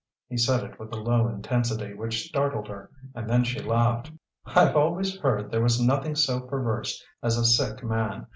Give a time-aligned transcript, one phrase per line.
[0.27, 4.11] he said it with a low intensity which startled her, and then she laughed.
[4.47, 8.25] "I've always heard there was nothing so perverse as a sick man.